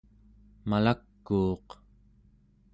malak'uuq 0.69 1.67